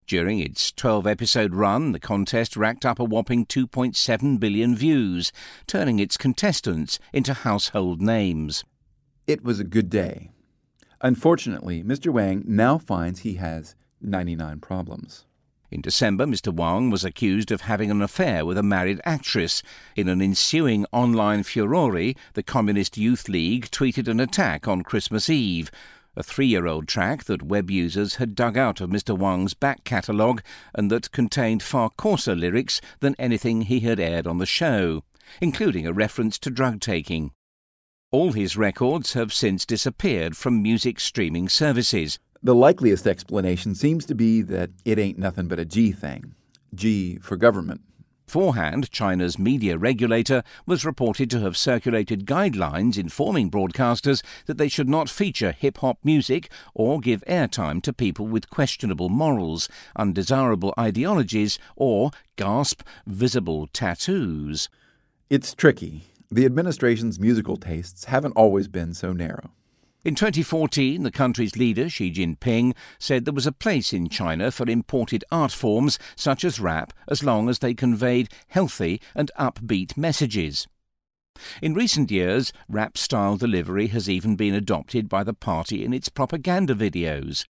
During 0.07 0.39
its 0.39 0.71
12 0.71 1.05
episode 1.05 1.53
run, 1.53 1.91
the 1.91 1.99
contest 1.99 2.57
racked 2.57 2.85
up 2.85 2.99
a 2.99 3.03
whopping 3.03 3.45
2.7 3.45 4.39
billion 4.39 4.75
views, 4.75 5.31
turning 5.67 5.99
its 5.99 6.17
contestants 6.17 6.97
into 7.13 7.33
household 7.33 8.01
names. 8.01 8.63
It 9.27 9.43
was 9.43 9.59
a 9.59 9.63
good 9.63 9.91
day. 9.91 10.31
Unfortunately, 11.01 11.83
Mr. 11.83 12.11
Wang 12.11 12.43
now 12.47 12.79
finds 12.79 13.19
he 13.19 13.35
has 13.35 13.75
99 14.01 14.59
problems. 14.59 15.25
In 15.71 15.79
December, 15.79 16.25
Mr. 16.25 16.53
Wang 16.53 16.89
was 16.89 17.05
accused 17.05 17.49
of 17.49 17.61
having 17.61 17.89
an 17.89 18.01
affair 18.01 18.45
with 18.45 18.57
a 18.57 18.63
married 18.63 18.99
actress. 19.05 19.63
In 19.95 20.09
an 20.09 20.21
ensuing 20.21 20.85
online 20.91 21.43
furore, 21.43 22.13
the 22.33 22.43
Communist 22.43 22.97
Youth 22.97 23.29
League 23.29 23.71
tweeted 23.71 24.09
an 24.09 24.19
attack 24.19 24.67
on 24.67 24.83
Christmas 24.83 25.29
Eve, 25.29 25.71
a 26.17 26.23
three 26.23 26.47
year 26.47 26.67
old 26.67 26.89
track 26.89 27.23
that 27.23 27.41
web 27.41 27.71
users 27.71 28.15
had 28.15 28.35
dug 28.35 28.57
out 28.57 28.81
of 28.81 28.89
Mr. 28.89 29.17
Wang's 29.17 29.53
back 29.53 29.85
catalogue 29.85 30.43
and 30.75 30.91
that 30.91 31.13
contained 31.13 31.63
far 31.63 31.89
coarser 31.89 32.35
lyrics 32.35 32.81
than 32.99 33.15
anything 33.17 33.61
he 33.61 33.79
had 33.79 33.97
aired 33.97 34.27
on 34.27 34.39
the 34.39 34.45
show, 34.45 35.05
including 35.39 35.87
a 35.87 35.93
reference 35.93 36.37
to 36.39 36.49
drug 36.49 36.81
taking. 36.81 37.31
All 38.11 38.33
his 38.33 38.57
records 38.57 39.13
have 39.13 39.31
since 39.31 39.65
disappeared 39.65 40.35
from 40.35 40.61
music 40.61 40.99
streaming 40.99 41.47
services. 41.47 42.19
The 42.43 42.55
likeliest 42.55 43.05
explanation 43.05 43.75
seems 43.75 44.03
to 44.07 44.15
be 44.15 44.41
that 44.41 44.71
it 44.83 44.97
ain't 44.97 45.19
nothing 45.19 45.47
but 45.47 45.59
a 45.59 45.65
G 45.65 45.91
thing. 45.91 46.33
G 46.73 47.19
for 47.21 47.37
government. 47.37 47.81
Beforehand, 48.25 48.89
China's 48.89 49.37
media 49.37 49.77
regulator 49.77 50.41
was 50.65 50.83
reported 50.83 51.29
to 51.29 51.39
have 51.41 51.55
circulated 51.55 52.25
guidelines 52.25 52.97
informing 52.97 53.51
broadcasters 53.51 54.23
that 54.47 54.57
they 54.57 54.69
should 54.69 54.89
not 54.89 55.07
feature 55.07 55.51
hip 55.51 55.79
hop 55.79 55.99
music 56.03 56.49
or 56.73 56.99
give 56.99 57.23
airtime 57.27 57.79
to 57.83 57.93
people 57.93 58.25
with 58.25 58.49
questionable 58.49 59.09
morals, 59.09 59.69
undesirable 59.95 60.73
ideologies, 60.79 61.59
or, 61.75 62.09
gasp, 62.37 62.81
visible 63.05 63.67
tattoos. 63.67 64.67
It's 65.29 65.53
tricky. 65.53 66.05
The 66.31 66.45
administration's 66.45 67.19
musical 67.19 67.57
tastes 67.57 68.05
haven't 68.05 68.37
always 68.37 68.67
been 68.67 68.95
so 68.95 69.13
narrow. 69.13 69.51
In 70.03 70.15
2014, 70.15 71.03
the 71.03 71.11
country's 71.11 71.55
leader, 71.55 71.87
Xi 71.87 72.11
Jinping, 72.11 72.75
said 72.97 73.23
there 73.23 73.33
was 73.35 73.45
a 73.45 73.51
place 73.51 73.93
in 73.93 74.09
China 74.09 74.49
for 74.49 74.67
imported 74.67 75.23
art 75.31 75.51
forms 75.51 75.99
such 76.15 76.43
as 76.43 76.59
rap 76.59 76.91
as 77.07 77.23
long 77.23 77.47
as 77.47 77.59
they 77.59 77.75
conveyed 77.75 78.29
healthy 78.47 78.99
and 79.13 79.29
upbeat 79.37 79.95
messages. 79.95 80.67
In 81.61 81.75
recent 81.75 82.09
years, 82.09 82.51
rap 82.67 82.97
style 82.97 83.37
delivery 83.37 83.87
has 83.87 84.09
even 84.09 84.35
been 84.35 84.55
adopted 84.55 85.07
by 85.07 85.23
the 85.23 85.35
party 85.35 85.85
in 85.85 85.93
its 85.93 86.09
propaganda 86.09 86.73
videos. 86.73 87.45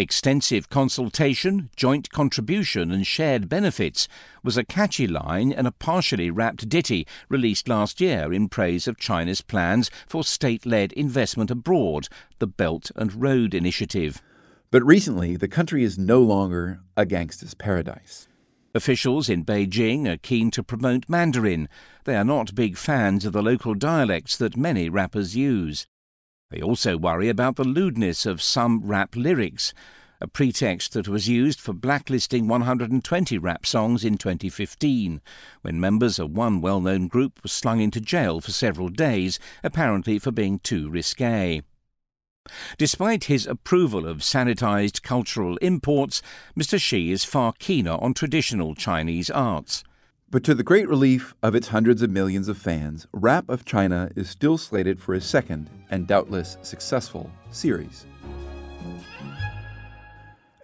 Extensive 0.00 0.68
consultation, 0.68 1.70
joint 1.74 2.10
contribution, 2.10 2.92
and 2.92 3.04
shared 3.04 3.48
benefits 3.48 4.06
was 4.44 4.56
a 4.56 4.62
catchy 4.62 5.08
line 5.08 5.50
in 5.50 5.66
a 5.66 5.72
partially 5.72 6.30
rapped 6.30 6.68
ditty 6.68 7.04
released 7.28 7.68
last 7.68 8.00
year 8.00 8.32
in 8.32 8.48
praise 8.48 8.86
of 8.86 8.96
China's 8.96 9.40
plans 9.40 9.90
for 10.06 10.22
state 10.22 10.64
led 10.64 10.92
investment 10.92 11.50
abroad, 11.50 12.06
the 12.38 12.46
Belt 12.46 12.92
and 12.94 13.20
Road 13.20 13.54
Initiative. 13.54 14.22
But 14.70 14.86
recently, 14.86 15.34
the 15.34 15.48
country 15.48 15.82
is 15.82 15.98
no 15.98 16.22
longer 16.22 16.78
a 16.96 17.04
gangster's 17.04 17.54
paradise. 17.54 18.28
Officials 18.76 19.28
in 19.28 19.44
Beijing 19.44 20.06
are 20.06 20.16
keen 20.16 20.52
to 20.52 20.62
promote 20.62 21.08
Mandarin. 21.08 21.68
They 22.04 22.14
are 22.14 22.24
not 22.24 22.54
big 22.54 22.76
fans 22.76 23.24
of 23.24 23.32
the 23.32 23.42
local 23.42 23.74
dialects 23.74 24.36
that 24.36 24.56
many 24.56 24.88
rappers 24.88 25.34
use. 25.34 25.88
They 26.50 26.62
also 26.62 26.96
worry 26.96 27.28
about 27.28 27.56
the 27.56 27.64
lewdness 27.64 28.24
of 28.24 28.40
some 28.40 28.80
rap 28.80 29.14
lyrics, 29.14 29.74
a 30.18 30.26
pretext 30.26 30.94
that 30.94 31.06
was 31.06 31.28
used 31.28 31.60
for 31.60 31.74
blacklisting 31.74 32.48
120 32.48 33.36
rap 33.36 33.66
songs 33.66 34.02
in 34.02 34.16
2015, 34.16 35.20
when 35.60 35.78
members 35.78 36.18
of 36.18 36.30
one 36.30 36.62
well 36.62 36.80
known 36.80 37.06
group 37.06 37.38
were 37.42 37.50
slung 37.50 37.80
into 37.80 38.00
jail 38.00 38.40
for 38.40 38.50
several 38.50 38.88
days, 38.88 39.38
apparently 39.62 40.18
for 40.18 40.30
being 40.30 40.58
too 40.60 40.88
risque. 40.88 41.60
Despite 42.78 43.24
his 43.24 43.46
approval 43.46 44.06
of 44.06 44.18
sanitized 44.18 45.02
cultural 45.02 45.58
imports, 45.58 46.22
Mr. 46.58 46.80
Xi 46.80 47.12
is 47.12 47.24
far 47.24 47.52
keener 47.58 47.98
on 48.00 48.14
traditional 48.14 48.74
Chinese 48.74 49.28
arts. 49.28 49.84
But 50.30 50.44
to 50.44 50.54
the 50.54 50.62
great 50.62 50.86
relief 50.90 51.34
of 51.42 51.54
its 51.54 51.68
hundreds 51.68 52.02
of 52.02 52.10
millions 52.10 52.48
of 52.48 52.58
fans, 52.58 53.06
Rap 53.12 53.48
of 53.48 53.64
China 53.64 54.10
is 54.14 54.28
still 54.28 54.58
slated 54.58 55.00
for 55.00 55.14
a 55.14 55.22
second 55.22 55.70
and 55.90 56.06
doubtless 56.06 56.58
successful 56.60 57.30
series. 57.50 58.04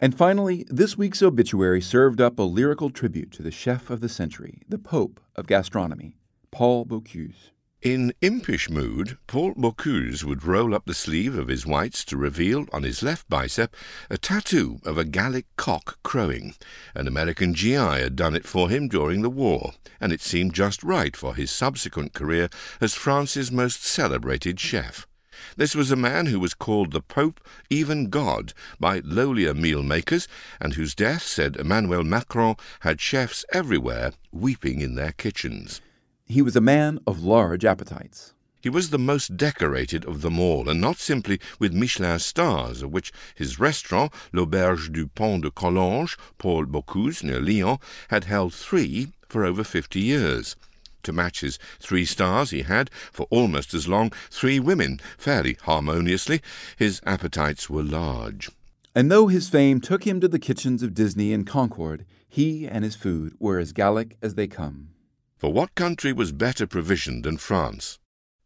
And 0.02 0.14
finally, 0.14 0.66
this 0.68 0.98
week's 0.98 1.22
obituary 1.22 1.80
served 1.80 2.20
up 2.20 2.38
a 2.38 2.42
lyrical 2.42 2.90
tribute 2.90 3.32
to 3.32 3.42
the 3.42 3.50
chef 3.50 3.88
of 3.88 4.02
the 4.02 4.08
century, 4.10 4.60
the 4.68 4.76
Pope 4.76 5.18
of 5.34 5.46
gastronomy, 5.46 6.18
Paul 6.50 6.84
Bocuse. 6.84 7.53
In 7.84 8.14
impish 8.22 8.70
mood, 8.70 9.18
Paul 9.26 9.52
Bocuse 9.56 10.24
would 10.24 10.42
roll 10.42 10.74
up 10.74 10.86
the 10.86 10.94
sleeve 10.94 11.36
of 11.36 11.48
his 11.48 11.66
whites 11.66 12.02
to 12.06 12.16
reveal 12.16 12.64
on 12.72 12.82
his 12.82 13.02
left 13.02 13.28
bicep 13.28 13.76
a 14.08 14.16
tattoo 14.16 14.80
of 14.86 14.96
a 14.96 15.04
Gallic 15.04 15.44
cock 15.56 15.98
crowing. 16.02 16.54
An 16.94 17.06
American 17.06 17.52
GI 17.52 17.74
had 17.74 18.16
done 18.16 18.34
it 18.34 18.46
for 18.46 18.70
him 18.70 18.88
during 18.88 19.20
the 19.20 19.28
war, 19.28 19.74
and 20.00 20.14
it 20.14 20.22
seemed 20.22 20.54
just 20.54 20.82
right 20.82 21.14
for 21.14 21.34
his 21.34 21.50
subsequent 21.50 22.14
career 22.14 22.48
as 22.80 22.94
France's 22.94 23.52
most 23.52 23.84
celebrated 23.84 24.58
chef. 24.58 25.06
This 25.58 25.74
was 25.74 25.90
a 25.90 25.94
man 25.94 26.24
who 26.24 26.40
was 26.40 26.54
called 26.54 26.90
the 26.90 27.02
Pope, 27.02 27.38
even 27.68 28.08
God, 28.08 28.54
by 28.80 29.00
lowlier 29.00 29.52
meal 29.52 29.82
makers, 29.82 30.26
and 30.58 30.72
whose 30.72 30.94
death, 30.94 31.24
said 31.24 31.56
Emmanuel 31.56 32.02
Macron, 32.02 32.56
had 32.80 32.98
chefs 32.98 33.44
everywhere 33.52 34.14
weeping 34.32 34.80
in 34.80 34.94
their 34.94 35.12
kitchens. 35.12 35.82
He 36.26 36.40
was 36.42 36.56
a 36.56 36.60
man 36.60 37.00
of 37.06 37.22
large 37.22 37.64
appetites. 37.64 38.32
He 38.62 38.70
was 38.70 38.88
the 38.88 38.98
most 38.98 39.36
decorated 39.36 40.06
of 40.06 40.22
them 40.22 40.40
all, 40.40 40.70
and 40.70 40.80
not 40.80 40.96
simply 40.96 41.38
with 41.58 41.74
Michelin 41.74 42.18
stars, 42.18 42.80
of 42.80 42.90
which 42.90 43.12
his 43.34 43.60
restaurant, 43.60 44.10
l'Auberge 44.32 44.90
du 44.90 45.06
Pont 45.06 45.42
de 45.42 45.50
Collonges, 45.50 46.16
Paul 46.38 46.64
Bocuse, 46.64 47.22
near 47.22 47.40
Lyon, 47.40 47.76
had 48.08 48.24
held 48.24 48.54
three 48.54 49.12
for 49.28 49.44
over 49.44 49.62
fifty 49.62 50.00
years. 50.00 50.56
To 51.02 51.12
match 51.12 51.42
his 51.42 51.58
three 51.78 52.06
stars, 52.06 52.50
he 52.50 52.62
had, 52.62 52.90
for 53.12 53.26
almost 53.28 53.74
as 53.74 53.86
long, 53.86 54.10
three 54.30 54.58
women, 54.58 55.00
fairly 55.18 55.58
harmoniously. 55.64 56.40
His 56.78 57.02
appetites 57.04 57.68
were 57.68 57.82
large. 57.82 58.50
And 58.94 59.10
though 59.10 59.26
his 59.26 59.50
fame 59.50 59.78
took 59.82 60.04
him 60.04 60.20
to 60.20 60.28
the 60.28 60.38
kitchens 60.38 60.82
of 60.82 60.94
Disney 60.94 61.34
and 61.34 61.46
Concorde, 61.46 62.06
he 62.26 62.66
and 62.66 62.82
his 62.82 62.96
food 62.96 63.34
were 63.38 63.58
as 63.58 63.74
Gallic 63.74 64.16
as 64.22 64.36
they 64.36 64.46
come. 64.46 64.93
For 65.44 65.52
what 65.52 65.74
country 65.74 66.10
was 66.10 66.32
better 66.32 66.66
provisioned 66.66 67.24
than 67.24 67.36
France? 67.36 67.98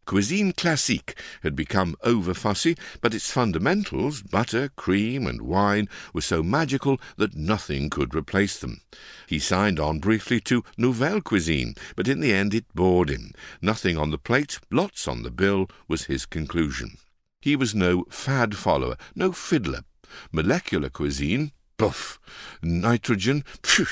Cuisine 0.05 0.51
classique 0.51 1.17
had 1.43 1.55
become 1.55 1.95
over 2.03 2.33
fussy, 2.33 2.75
but 2.99 3.13
its 3.13 3.31
fundamentals, 3.31 4.21
butter, 4.21 4.67
cream, 4.75 5.25
and 5.25 5.41
wine, 5.41 5.87
were 6.13 6.19
so 6.19 6.43
magical 6.43 6.99
that 7.15 7.37
nothing 7.37 7.89
could 7.89 8.13
replace 8.13 8.59
them. 8.59 8.81
He 9.27 9.39
signed 9.39 9.79
on 9.79 9.99
briefly 9.99 10.41
to 10.41 10.65
Nouvelle 10.77 11.21
Cuisine, 11.21 11.73
but 11.95 12.09
in 12.09 12.19
the 12.19 12.33
end 12.33 12.53
it 12.53 12.65
bored 12.75 13.09
him. 13.09 13.31
Nothing 13.61 13.97
on 13.97 14.11
the 14.11 14.17
plate, 14.17 14.59
lots 14.69 15.07
on 15.07 15.23
the 15.23 15.31
bill, 15.31 15.69
was 15.87 16.03
his 16.11 16.25
conclusion. 16.25 16.97
He 17.39 17.55
was 17.55 17.73
no 17.73 18.07
fad 18.09 18.57
follower, 18.57 18.97
no 19.15 19.31
fiddler. 19.31 19.83
Molecular 20.33 20.89
cuisine, 20.89 21.53
puff. 21.77 22.19
Nitrogen, 22.61 23.45
phew. 23.63 23.87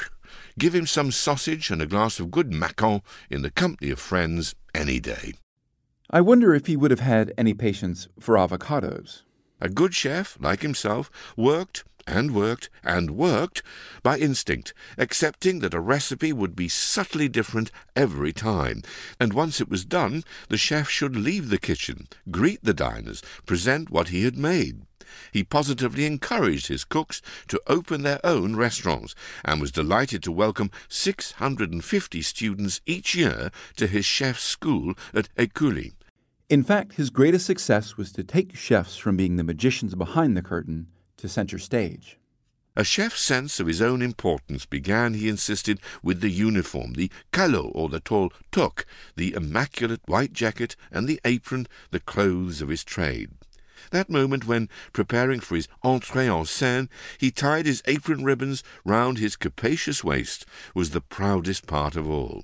Give 0.58 0.74
him 0.74 0.88
some 0.88 1.12
sausage 1.12 1.70
and 1.70 1.82
a 1.82 1.88
glass 1.88 2.20
of 2.20 2.32
good 2.32 2.54
Macon 2.54 3.02
in 3.30 3.42
the 3.42 3.52
company 3.52 3.92
of 3.92 4.00
friends 4.00 4.56
any 4.74 5.00
day. 5.00 5.34
I 6.10 6.22
wonder 6.22 6.54
if 6.54 6.68
he 6.68 6.78
would 6.78 6.92
have 6.92 7.02
had 7.02 7.34
any 7.38 7.54
patience 7.54 8.08
for 8.20 8.36
avocados. 8.36 9.24
A 9.60 9.70
good 9.70 9.94
chef, 9.94 10.38
like 10.40 10.62
himself, 10.62 11.12
worked 11.36 11.84
and 12.08 12.34
worked 12.34 12.70
and 12.84 13.12
worked 13.12 13.62
by 14.02 14.18
instinct, 14.18 14.74
accepting 14.98 15.60
that 15.60 15.74
a 15.74 15.80
recipe 15.80 16.32
would 16.32 16.56
be 16.56 16.70
subtly 16.70 17.28
different 17.28 17.70
every 17.96 18.32
time, 18.32 18.82
and 19.20 19.34
once 19.34 19.60
it 19.60 19.70
was 19.70 19.84
done, 19.84 20.24
the 20.48 20.58
chef 20.58 20.90
should 20.90 21.16
leave 21.16 21.50
the 21.50 21.58
kitchen, 21.58 22.08
greet 22.32 22.64
the 22.64 22.74
diners, 22.74 23.22
present 23.46 23.90
what 23.90 24.08
he 24.10 24.24
had 24.24 24.38
made. 24.38 24.84
He 25.32 25.44
positively 25.44 26.06
encouraged 26.06 26.68
his 26.68 26.84
cooks 26.84 27.22
to 27.48 27.62
open 27.68 28.04
their 28.04 28.20
own 28.26 28.56
restaurants 28.56 29.16
and 29.44 29.62
was 29.62 29.72
delighted 29.72 30.24
to 30.24 30.32
welcome 30.32 30.72
650 30.90 32.22
students 32.22 32.82
each 32.86 33.16
year 33.16 33.52
to 33.76 33.88
his 33.88 34.06
chef's 34.06 34.44
school 34.44 34.94
at 35.14 35.34
Écully. 35.36 35.94
In 36.50 36.64
fact, 36.64 36.94
his 36.94 37.10
greatest 37.10 37.46
success 37.46 37.98
was 37.98 38.12
to 38.14 38.24
take 38.24 38.56
chefs 38.56 38.96
from 38.96 39.18
being 39.18 39.36
the 39.36 39.44
magicians 39.44 39.96
behind 39.96 40.38
the 40.38 40.42
curtain 40.42 40.88
to 41.18 41.28
center 41.28 41.60
stage. 41.60 42.18
A 42.78 42.84
chef's 42.84 43.22
sense 43.22 43.60
of 43.60 43.66
his 43.66 43.82
own 43.82 44.04
importance 44.04 44.68
began, 44.68 45.16
he 45.16 45.30
insisted, 45.30 45.80
with 46.04 46.22
the 46.22 46.30
uniform, 46.30 46.94
the 46.94 47.10
calot 47.34 47.72
or 47.74 47.90
the 47.90 48.00
tall 48.00 48.32
toque, 48.52 48.86
the 49.16 49.34
immaculate 49.34 50.02
white 50.06 50.32
jacket 50.32 50.76
and 50.92 51.08
the 51.08 51.20
apron, 51.26 51.66
the 51.90 52.00
clothes 52.00 52.62
of 52.62 52.70
his 52.70 52.84
trade. 52.84 53.32
That 53.92 54.10
moment 54.10 54.48
when, 54.48 54.70
preparing 54.94 55.40
for 55.40 55.56
his 55.56 55.68
entrée 55.84 56.26
en 56.26 56.46
scène, 56.46 56.90
he 57.18 57.32
tied 57.32 57.66
his 57.66 57.84
apron 57.86 58.24
ribbons 58.24 58.64
round 58.84 59.18
his 59.18 59.36
capacious 59.36 60.04
waist 60.04 60.46
was 60.74 60.92
the 60.92 61.02
proudest 61.02 61.68
part 61.68 61.96
of 61.96 62.10
all. 62.10 62.44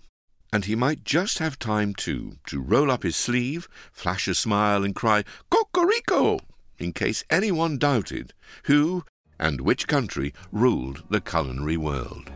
And 0.51 0.65
he 0.65 0.75
might 0.75 1.03
just 1.03 1.39
have 1.39 1.57
time, 1.57 1.95
too, 1.95 2.37
to 2.47 2.61
roll 2.61 2.91
up 2.91 3.03
his 3.03 3.15
sleeve, 3.15 3.67
flash 3.91 4.27
a 4.27 4.35
smile, 4.35 4.83
and 4.83 4.95
cry, 4.95 5.23
Cocorico! 5.49 6.39
in 6.77 6.93
case 6.93 7.23
anyone 7.29 7.77
doubted 7.77 8.33
who 8.65 9.03
and 9.39 9.61
which 9.61 9.87
country 9.87 10.33
ruled 10.51 11.03
the 11.09 11.21
culinary 11.21 11.77
world. 11.77 12.31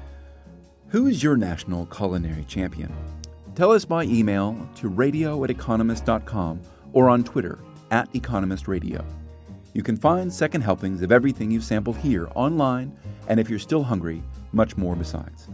Who 0.89 1.07
is 1.07 1.21
your 1.21 1.37
national 1.37 1.85
culinary 1.87 2.45
champion? 2.45 2.93
Tell 3.55 3.71
us 3.71 3.85
by 3.85 4.03
email 4.03 4.67
to 4.75 4.87
radio 4.87 5.43
at 5.43 5.49
economist.com 5.49 6.61
or 6.93 7.09
on 7.09 7.23
Twitter 7.23 7.59
at 7.91 8.13
Economist 8.15 8.67
Radio. 8.67 9.05
You 9.73 9.83
can 9.83 9.97
find 9.97 10.31
second 10.31 10.61
helpings 10.61 11.01
of 11.01 11.11
everything 11.11 11.51
you've 11.51 11.63
sampled 11.63 11.97
here 11.97 12.29
online, 12.35 12.97
and 13.27 13.39
if 13.39 13.49
you're 13.49 13.59
still 13.59 13.83
hungry, 13.83 14.23
much 14.53 14.77
more 14.77 14.95
besides. 14.95 15.49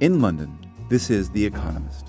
In 0.00 0.20
London, 0.20 0.58
this 0.88 1.10
is 1.10 1.30
The 1.30 1.44
Economist. 1.44 2.06